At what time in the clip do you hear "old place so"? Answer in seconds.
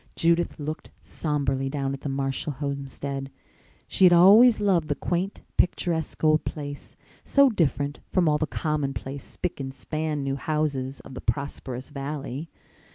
6.23-7.51